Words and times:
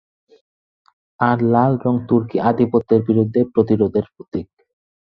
আর 1.19 1.37
লাল 1.53 1.73
রঙ 1.83 1.95
তুর্কি 2.09 2.37
আধিপত্যের 2.49 3.01
বিরুদ্ধে 3.07 3.41
প্রতিরোধের 3.53 4.05
প্রতীক। 4.13 4.47